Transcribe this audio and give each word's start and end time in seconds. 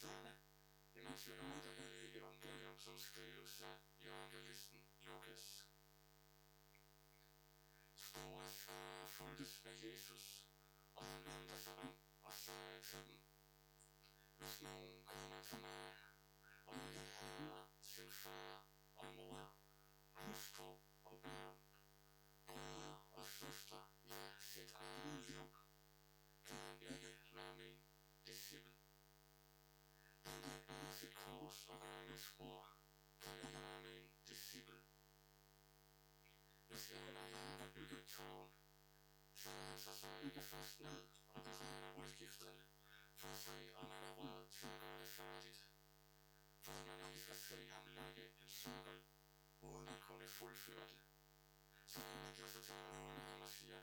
søndag, 0.00 0.36
imens 0.94 1.26
vi 1.28 1.32
hørte 1.32 1.68
det 1.68 1.76
hellige 1.76 2.18
evangelium, 2.18 2.78
som 2.78 2.98
skrives 2.98 3.60
af 3.60 3.76
evangelisten 4.00 4.88
Lukas. 5.00 5.66
Store 7.96 8.52
skare 8.52 9.08
fulgtes 9.08 9.64
med 9.64 9.72
Jesus, 9.72 10.46
og 10.94 11.04
han 11.04 11.24
vendte 11.24 11.62
sig 11.62 11.78
om 11.78 11.94
og 12.22 12.34
sagde 12.34 12.82
til 12.82 13.06
dem, 13.08 13.20
Hvis 14.36 14.60
nogen 14.60 15.04
kommer 15.04 15.42
til 15.42 15.60
mig, 15.60 15.94
og 16.66 16.74
ikke 16.74 17.00
hader 17.00 17.66
sin 17.82 18.10
far 18.10 18.59
spor, 32.20 32.76
kan 33.20 33.34
ikke 33.40 34.10
disciple. 34.28 34.80
Hvis 36.68 36.90
jeg 36.90 37.08
eller 37.08 37.26
jeg 37.26 37.58
der 37.58 37.72
bygget 37.74 37.98
et 37.98 38.06
tårn, 38.06 38.50
er 39.46 39.50
han 39.50 39.78
sig 39.80 39.96
så 39.96 40.06
ikke 40.24 40.40
først 40.40 40.80
ned 40.80 41.08
og 41.34 41.42
beregner 41.44 41.96
udgifterne, 41.96 42.64
for 43.14 43.28
at 43.28 43.38
se, 43.38 43.74
om 43.74 43.86
man 43.88 44.02
er 44.04 44.10
råd 44.10 44.46
til 44.48 44.66
at 44.66 44.80
gøre 44.80 45.00
det 45.02 45.08
færdigt. 45.08 45.66
For 46.60 46.72
at 46.72 46.86
man 46.86 47.08
ikke 47.08 47.20
skal 47.20 47.36
se 47.36 47.68
ham 47.68 47.86
lægge 47.86 48.24
en 48.40 48.50
cykel, 48.50 49.02
uden 49.60 49.88
at 49.88 50.00
kunne 50.00 50.28
fuldføre 50.28 50.88
det. 50.88 51.00
Så 51.86 52.00
han 52.00 52.34
giver 52.34 52.48
sig 52.48 52.64
til 52.64 52.72
at 52.72 52.94
holde 52.94 53.20
ham 53.20 53.42
og 53.42 53.50
siger, 53.50 53.82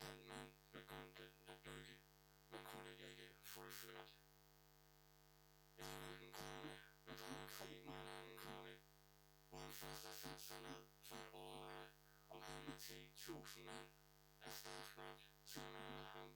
den 0.00 0.28
mand 0.28 0.50
begyndte 0.72 1.32
at 1.46 1.56
bygge, 1.64 1.98
men 2.50 2.64
kunne 2.64 2.92
ikke 3.10 3.34
fuldføre 3.42 4.04
det. 4.04 4.18
Et 5.78 6.17
han 10.28 10.38
først 10.38 11.08
for 11.08 11.16
at 11.16 11.32
overveje, 11.32 11.88
om 12.30 12.42
han 12.42 12.64
med 12.64 12.78
10.000 12.78 13.60
mand 13.60 13.88
er 14.42 14.50
stærk 14.50 14.96
nok 14.96 15.18
til 15.46 15.60
at 15.60 15.72
møde 15.72 16.04
ham, 16.04 16.30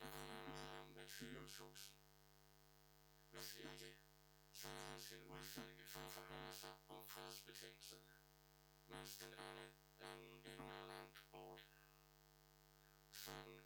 Jeg 0.00 0.10
kommer 0.12 0.48
mod 0.48 0.66
ham 0.74 0.86
med 0.86 1.06
20.000. 1.06 1.90
Hvis 3.30 3.54
ikke, 3.54 3.96
så 4.52 4.68
er 4.68 4.84
han 4.90 5.00
sin 5.00 5.24
udstilling 5.24 5.82
for 5.86 6.00
at 6.00 6.12
forholde 6.12 6.54
sig 6.54 6.74
om 6.88 7.06
fredsbetingelserne, 7.06 8.14
mens 8.86 9.16
den 9.16 9.34
anden 9.34 9.72
anden 10.00 10.42
endnu 10.46 10.70
er 10.70 10.86
langt 10.86 11.22
bort. 11.30 11.64
Sådan 13.12 13.61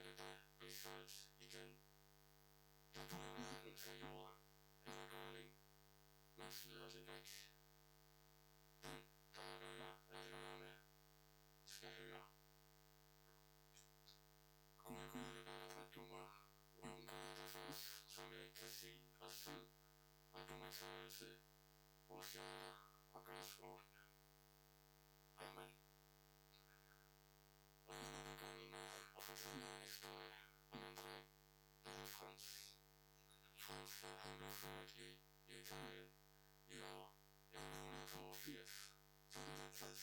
Research 0.00 1.19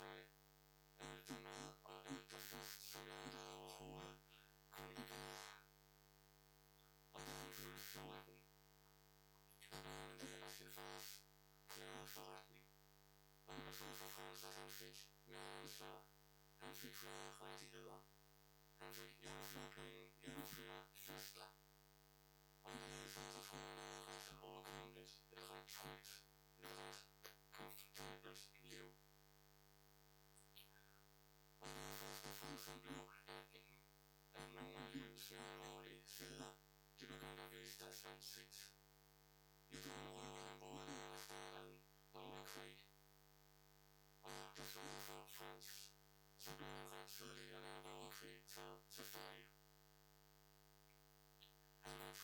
alt 0.00 0.35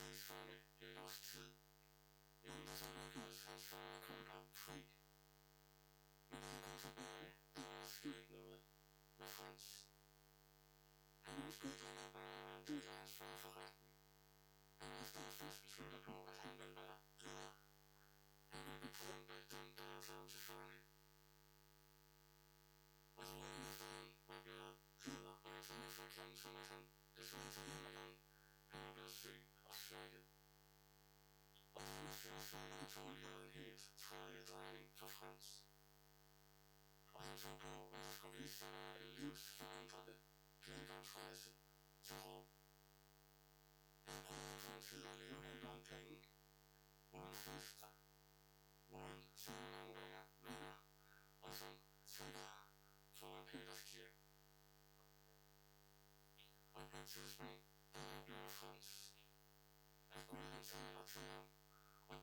Han 0.02 0.08
var 0.08 0.14
krigsfange 0.14 0.56
i 0.80 0.84
et 0.84 0.98
års 0.98 1.18
tid, 1.18 1.52
inden 2.42 2.76
så 2.76 2.84
hans 3.46 3.66
far 3.66 3.96
at 3.96 4.02
komme 4.02 4.26
ham 4.26 4.46
fri. 4.52 4.80
Men 6.30 6.42
han 6.42 6.62
kom 6.62 6.78
tilbage, 6.78 7.34
der 7.56 7.62
var 7.62 7.86
sket 7.86 8.30
noget 8.30 8.60
med 9.18 9.28
Frans. 9.28 9.86
Han 11.20 11.42
ønskede 11.46 11.72
ikke 11.72 11.84
bare 11.84 12.06
at 12.06 12.14
være 12.14 12.58
en 12.58 12.66
del 12.66 12.88
af 12.88 12.94
hans 12.98 13.12
far 13.12 13.36
forretning. 13.36 13.94
Han 14.78 14.90
var 14.90 15.04
stadig 15.04 15.34
fast 15.34 15.62
besluttet 15.62 16.02
på, 16.02 16.24
at 16.26 16.38
han 16.38 16.58
ville 16.58 16.76
være 16.76 16.98
ridder. 17.24 17.52
Han 18.52 18.64
ville 18.64 18.80
bekæmpe 18.80 19.34
dem, 19.50 19.74
der 19.76 19.84
havde 19.84 20.02
taget 20.02 20.30
til 20.30 20.40
fange. 20.40 20.80
Og 23.16 23.26
så 23.26 23.34
efter 23.70 23.86
han 23.94 24.06
var 24.28 24.40
blevet 24.40 24.76
ridder, 25.06 25.34
og 25.44 25.56
ikke 25.56 25.68
så 25.68 25.90
for 25.96 26.04
at 26.04 26.10
kende 26.10 26.36
som 26.38 26.56
at 26.56 26.68
han 26.68 26.82
desværre 27.16 27.52
til 27.52 27.62
hjem 27.62 27.86
igen. 27.92 28.21
Sygeslag 32.92 33.42
tog 33.44 33.50
helt 33.52 33.90
tredje 33.96 34.44
drejning 34.44 34.92
for 34.94 35.08
Frans. 35.08 35.64
Og 37.14 37.22
han 37.22 37.38
tog 37.38 37.58
på, 37.58 37.86
at 37.86 37.92
der 37.92 38.12
skulle 38.12 38.38
vise 38.38 38.56
sig 38.58 39.00
en 39.00 39.14
livsforandrende 39.14 40.16
pilgrimsrejse 40.60 41.50
til 42.02 42.16
Rom. 42.16 42.46
Han 44.04 44.24
prøvede 44.24 44.60
på 44.64 44.72
en 44.76 44.82
tid 44.82 45.06
at 45.06 45.16
leve 45.16 45.42
helt 45.42 45.64
uden 45.64 45.84
penge, 45.84 46.22
uden 47.12 47.34
fester, 47.34 47.90
uden 48.88 49.30
sine 49.36 49.70
mange 49.70 49.94
venner, 50.40 50.76
og 51.42 51.54
som 51.54 51.78
foran 53.12 53.46
Peters 53.46 53.82
kirke. 53.82 54.20
Og 56.74 56.90
på 56.90 56.96
et 56.98 57.08
tidspunkt, 57.08 57.64
der 57.92 58.48
Frans, 58.50 59.14
at 60.10 60.28
Gud 60.28 60.46
han 60.52 60.64
taler 60.64 61.04
til 61.04 61.22
ham, 61.22 61.46
og 62.08 62.22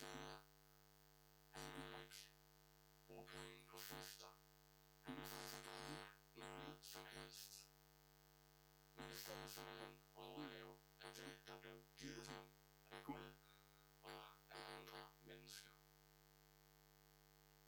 fine 0.00 0.08
ture. 0.08 0.40
Han 1.52 1.72
på 3.66 3.78
fester. 3.78 4.32
Han 5.00 5.16
ville 5.16 6.72
ikke 6.72 6.86
som 6.86 7.04
helst. 7.06 7.68
Men 8.94 9.10
i 9.10 9.16
stedet 9.16 9.50
han 9.78 10.02
overleve 10.14 10.76
af 11.00 11.14
det, 11.14 11.46
der 11.46 11.60
blev 11.60 11.84
givet 11.96 12.26
ham 12.26 12.46
af 12.90 13.04
Gud 13.04 13.32
og 14.02 14.22
af 14.50 14.62
andre 14.76 15.10
mennesker. 15.20 15.70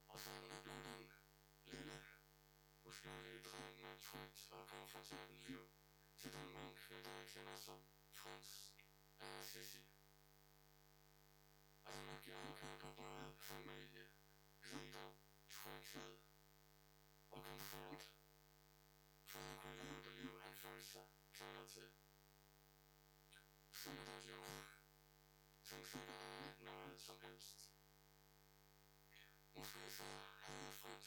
Og 0.09 0.21
sådan 0.21 0.63
blev 0.63 0.75
den 0.85 1.13
lille, 1.65 2.03
uskyldige 2.85 3.43
dreng 3.43 3.93
et 3.93 4.01
trygt 4.01 4.49
og 4.51 4.67
komfortabelt 4.67 5.49
liv 5.49 5.71
til 6.19 6.33
den 6.33 6.53
munk, 6.53 6.77
kender 7.35 7.57
som 7.57 7.81
Frans 8.11 8.62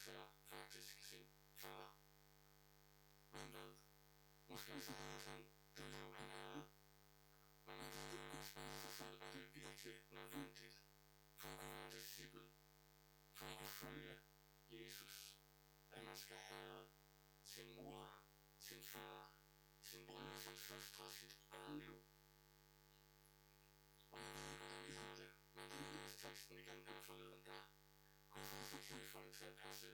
havde 0.06 0.28
faktisk 0.50 1.00
sin 1.10 1.28
far. 1.54 1.96
Men 3.32 3.48
hvad? 3.52 3.76
Måske 4.48 4.82
så 4.82 4.92
havde 4.92 5.20
han 5.20 5.40
det 5.78 5.86
liv, 5.86 6.14
han 6.14 6.30
havde. 6.30 6.64
Men 7.66 7.78
man 7.78 7.92
skal 7.92 8.20
kunne 8.30 8.46
spørge 8.46 8.80
sig 8.82 8.94
selv, 8.94 9.20
var 9.22 9.32
det 9.32 9.56
virkelig 9.56 10.04
nødvendigt 10.12 10.82
for 11.36 11.50
at 11.50 11.60
være 11.60 11.92
disciple, 11.92 12.48
for 13.32 13.46
at 13.46 13.70
følge 13.70 14.20
Jesus, 14.70 15.38
at 15.92 16.04
man 16.04 16.18
skal 16.18 16.38
have 16.38 16.88
sin 17.44 17.76
mor, 17.76 18.24
sin 18.60 18.84
far, 18.84 19.25
ikke 29.36 29.46
helt 29.46 29.60
få 29.60 29.68
passe. 29.68 29.92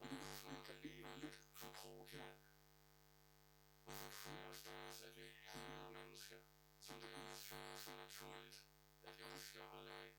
Og 0.00 0.10
det 0.10 0.18
var 0.20 0.34
som 0.36 0.56
om, 0.56 0.64
der 0.64 0.74
lige 0.82 1.02
var 1.02 1.16
lidt 1.16 1.36
for 1.58 1.70
provokerende. 1.70 2.44
Og 3.86 3.92
så 3.98 4.10
føler 4.10 4.40
jeg 4.40 4.48
også, 4.48 5.04
at 5.04 5.16
det 5.16 5.26
er 5.26 5.32
hele 5.52 5.90
mennesker, 5.98 6.38
som 6.80 7.00
det 7.00 7.10
ellers 7.18 7.44
føles 7.44 7.82
så 7.82 7.90
naturligt, 7.90 8.64
at 9.02 9.18
jeg 9.20 9.26
husker 9.26 9.62
at 9.62 9.68
holde 9.68 9.92
af. 9.92 10.10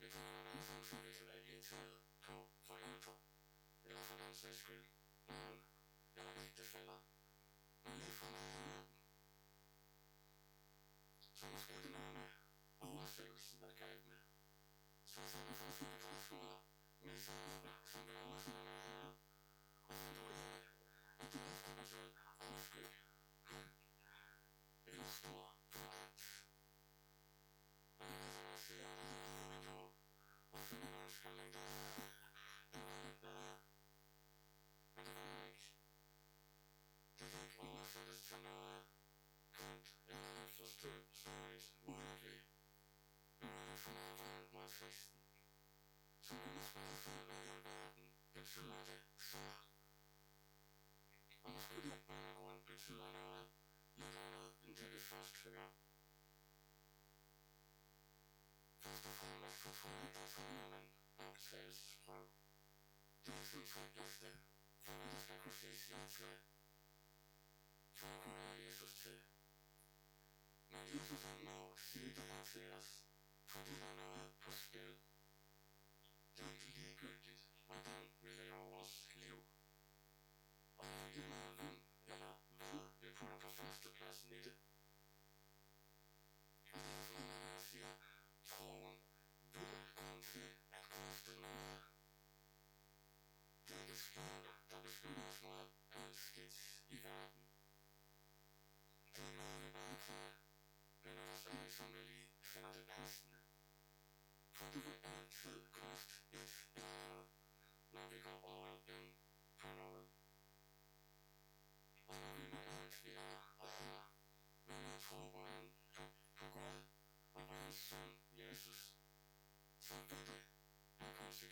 Jeg 0.00 0.10
tror, 0.10 0.20
at 0.20 0.44
man 0.44 0.64
som 0.88 1.04
vi 1.04 1.12
kan 1.12 1.26
være 1.26 1.42
irriteret 1.44 2.00
på 2.20 2.48
forældre, 2.66 3.14
eller 3.84 4.02
for 4.02 4.16
den 4.16 4.34
sags 4.34 4.58
skyld, 4.58 4.84
nogen 5.28 5.69
betyder 48.50 48.84
det 48.84 49.00
så? 49.18 49.38
Og 51.42 51.50
måske 51.50 51.74
det 51.74 52.02
på 52.06 52.12
en 52.12 52.34
grund 52.34 52.62
betyder 52.66 53.12
noget 53.12 53.50
lidt 53.94 54.16
andet 54.16 54.54
end 54.64 54.76
det, 54.76 54.92
vi 54.92 55.00
først 55.00 55.36
hører. 55.36 55.70
Først 58.78 59.06
og 59.06 59.14
fremmest 59.14 59.56
for 59.56 59.72
forældre, 59.72 60.28
så 60.28 60.40
er 60.40 60.68
man 60.68 60.86
optagelsesprøve. 61.18 62.30
Det 63.26 63.34
er 63.34 63.44
sådan 63.44 63.66
set 63.66 63.68
for 63.68 63.80
at 63.80 63.92
skal 65.20 65.38
kunne 65.42 65.54
til. 66.08 66.38
For 67.92 68.06
at 68.14 68.22
kunne 68.22 68.66
Jesus 68.66 68.92
til. 69.02 69.20
Men 70.70 70.94
Jesus 70.94 71.22
han 71.22 71.44
må 71.44 71.76
sige 71.76 72.14
det 72.14 72.24
her 72.32 72.44
til 72.44 72.72
os, 72.72 72.89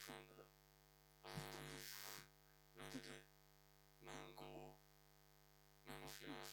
konsekvenser. 0.08 0.46
Og 1.22 1.30
heldigvis 1.30 1.90
vil 2.74 2.92
det 2.92 3.04
det 3.04 3.22
nogle 3.98 4.34
gode, 4.36 4.74
men 5.84 6.00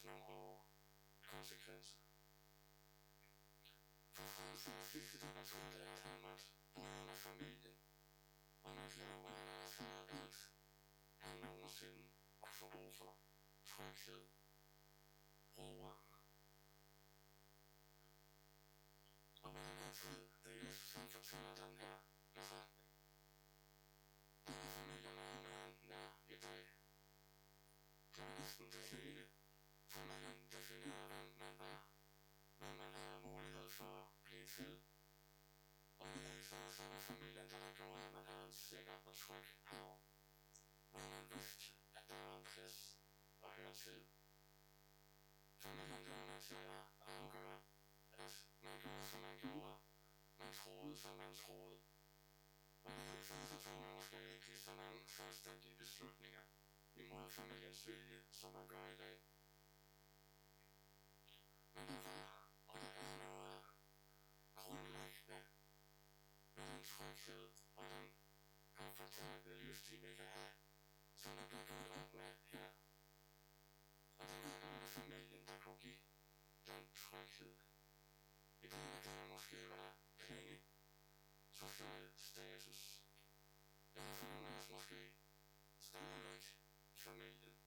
nogle 0.04 0.22
hårde 0.22 0.64
konsekvenser. 1.22 1.98
For 4.12 4.26
Fransens 4.26 4.94
person 5.34 5.74
er, 5.74 5.92
at 5.92 6.02
han 6.02 6.20
måtte 6.20 6.44
bryde 6.74 7.16
familien, 7.16 7.78
og 8.62 8.76
mit 8.76 8.96
liv 8.96 9.24
alt, 10.08 10.50
han 11.16 11.36
nogensinde 11.36 12.10
kunne 12.40 12.54
få 12.54 12.68
brug 12.68 12.94
for 12.94 13.16
tryghed, 13.64 14.28
Roer. 15.58 16.06
og 19.46 19.52
på 19.52 19.58
den 19.58 19.76
her 19.78 19.92
tid, 19.92 20.28
da 20.44 20.50
Jesus 20.50 20.92
han 20.92 21.08
fortæller 21.08 21.54
den 21.54 21.76
her 21.78 21.96
at. 34.58 34.80
Og 35.98 36.08
i 36.16 36.18
dag 36.24 36.44
så 36.44 36.56
er 36.56 37.00
familien, 37.00 37.50
der 37.50 37.58
har 37.58 37.72
gjort, 37.72 38.00
at 38.00 38.12
man 38.12 38.24
har 38.24 38.44
en 38.44 38.52
sikker 38.52 38.96
og 39.06 39.14
tryg 39.14 39.44
havn, 39.64 40.00
hvor 40.90 41.00
man 41.00 41.30
vidste, 41.30 41.64
at 41.94 42.08
der 42.08 42.14
var 42.14 42.36
en 42.36 42.44
plads 42.44 42.98
at 43.42 43.50
høre 43.50 43.74
til. 43.74 44.06
Så 45.58 45.68
Familien, 45.68 46.08
man 46.08 46.18
er 46.18 46.26
med 46.26 46.42
til 46.42 46.54
at 46.54 46.84
afgøre, 47.00 47.60
at 48.12 48.32
man 48.62 48.80
gjorde, 48.80 49.06
som 49.10 49.20
man 49.20 49.38
gjorde, 49.38 49.78
man 50.38 50.52
troede. 50.54 50.96
som 50.96 51.16
man 51.16 51.34
troede. 51.34 51.80
Og 52.84 52.92
pludselig 52.92 53.48
så 53.48 53.58
tog 53.64 53.80
man 53.80 53.94
måske 53.94 54.34
ikke 54.34 54.46
lige 54.46 54.60
så 54.60 54.72
mange 54.74 55.00
selvstændige 55.08 55.76
beslutninger 55.76 56.44
imod 56.94 57.30
familiens 57.30 57.86
vilje, 57.86 58.24
som 58.30 58.52
man 58.52 58.68
gør 58.68 58.86
i 58.86 58.96
dag. 58.96 59.18
Men 61.74 61.88
det 61.88 62.04
var, 62.04 62.15
den 67.26 67.50
og 67.76 67.84
den 67.90 68.14
komfortable 68.72 69.58
livsstil, 69.58 70.02
vi 70.02 70.14
kan 70.14 70.26
have, 70.26 70.52
som 71.16 71.38
er 71.38 71.48
bygget 71.48 71.90
op 71.90 72.14
med 72.14 72.34
her. 72.52 72.70
Og 74.18 74.28
det 74.28 74.44
er 74.44 74.86
familien, 74.86 75.48
der 75.48 75.58
kunne 75.58 75.78
give 75.78 76.00
den 76.66 76.90
tryghed 76.94 77.56
i 78.60 78.66
det, 78.66 79.02
kan 79.02 79.16
der 79.18 79.26
måske 79.26 79.70
være 79.70 79.94
penge, 80.18 80.62
social 81.52 82.12
status, 82.16 83.02
eller 83.94 84.14
for 84.14 84.26
nogen 84.26 84.66
måske 84.70 85.14
stadigvæk 85.78 86.44
familien. 86.94 87.60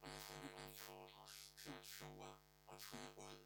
Og 0.00 0.08
derfor 0.08 0.34
vil 0.34 0.50
jeg 0.50 0.68
opfordres 0.68 1.52
til 1.58 1.70
at 1.70 1.84
ture 1.84 2.38
og 2.66 2.80
træde 2.80 3.18
ud 3.18 3.45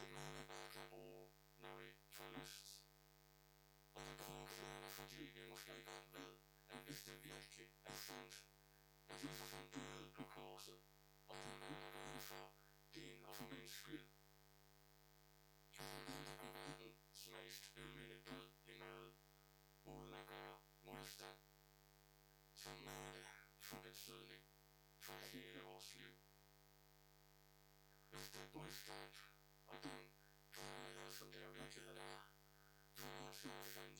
er 0.00 0.06
noget, 0.14 0.38
vi 0.38 0.44
bare 0.52 0.68
kan 0.72 0.88
bruge, 0.90 1.28
når 1.62 1.76
vi 1.76 1.88
får 2.16 2.28
lyst. 2.38 2.66
Og 3.94 4.00
det 4.02 4.12
er 4.12 4.16
provokerende, 4.24 4.90
fordi 4.90 5.22
vi 5.34 5.42
måske 5.48 5.72
godt 5.84 6.14
ved, 6.14 6.32
at 6.68 6.78
hvis 6.86 7.02
det 7.02 7.24
virkelig 7.24 7.68
er 7.84 7.94
sandt, 8.06 8.44
at 9.08 9.24
Jesus 9.24 9.40
han 9.40 9.49
Thank 33.42 33.52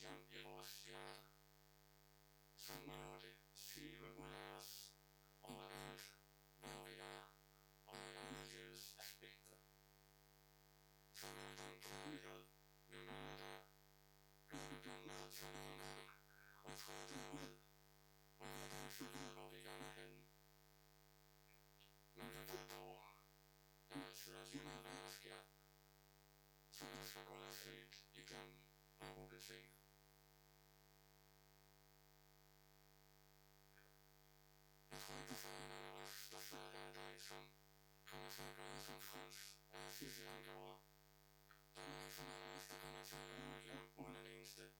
Uden 43.11 44.15
en 44.15 44.25
eneste 44.25 44.71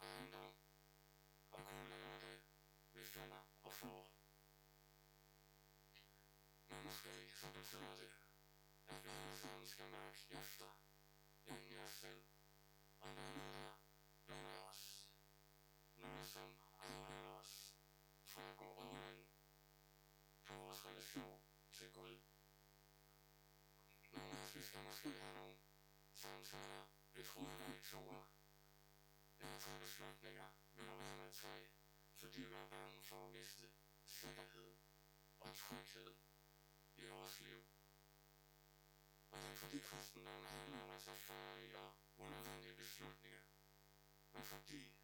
ejendom 0.00 0.54
og 1.50 1.64
kunne 1.66 1.88
lave 1.88 2.20
det 2.20 2.40
vi 2.92 3.04
finder 3.04 3.42
og 3.62 3.72
får. 3.72 4.14
Men 6.68 6.90
så 9.36 9.48
at 9.60 9.66
skal 9.66 9.90
mærke 9.90 10.18
efter 10.30 10.66
os 11.46 11.90
selv 11.90 12.24
og 13.00 13.14
noget, 13.14 13.54
der 13.54 13.72
binder 14.26 14.60
os. 14.70 15.08
Noget, 15.96 16.28
som 16.28 16.62
afholder 16.78 17.30
os 17.40 17.74
fra 18.24 18.50
at 18.50 18.56
gå 18.56 18.64
all 18.64 19.26
på 20.44 20.54
vores 20.54 20.84
relation 20.86 21.42
til 21.72 21.92
Gud. 21.92 22.18
Nogle 24.12 24.38
af 24.38 24.42
os, 24.44 24.54
vi 24.54 24.62
skal 24.62 24.82
måske 24.82 25.10
have 25.10 25.34
nogle 25.34 25.56
samtaler, 26.14 26.97
vi 27.18 27.24
troede, 27.24 27.58
vi 27.58 27.72
ikke 27.74 27.88
tog, 27.88 28.26
eller 29.40 29.58
tage 29.58 29.80
beslutninger, 29.80 30.48
men 30.72 30.88
også 30.88 31.16
med 31.16 31.32
tøj, 31.32 31.60
fordi 32.20 32.42
jeg 32.42 32.50
var 32.50 32.66
bange 32.66 33.02
for 33.02 33.24
at 33.26 33.30
miste 33.32 33.70
sikkerhed 34.06 34.76
og 35.40 35.56
tryghed 35.56 36.14
i 36.96 37.04
vores 37.06 37.40
liv. 37.40 37.62
Og 39.30 39.38
det 39.42 39.50
er 39.50 39.54
fordi 39.54 39.78
kristendommen 39.78 40.46
handler 40.46 40.82
om 40.82 40.90
at 40.90 41.02
tage 41.02 41.16
farlige 41.16 41.78
og 41.78 41.92
unødvendige 42.18 42.74
beslutninger, 42.74 43.42
men 44.32 44.44
fordi 44.44 44.97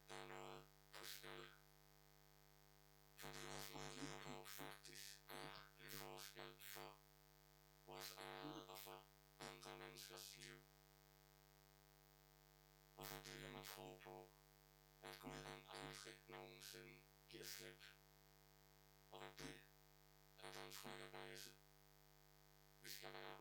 tro 13.75 13.97
på, 14.03 14.29
at 15.03 15.19
Gud 15.21 15.43
han 15.45 15.65
aldrig 15.69 16.17
nogensinde 16.29 17.03
giver 17.29 17.45
slip. 17.45 17.85
Og 19.11 19.21
det 19.39 19.61
er 20.39 20.53
den 20.53 20.73
frie 20.73 21.11
rejse, 21.15 21.51
vi 22.81 22.91
skal 22.91 23.13
være 23.13 23.34